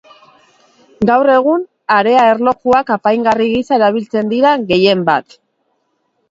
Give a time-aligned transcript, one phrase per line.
[1.09, 5.39] Gaur egun, harea-erlojuak apaingarri gisa erabiltzen dira gehien bat.